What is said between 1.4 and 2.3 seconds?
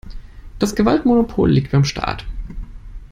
liegt beim Staat.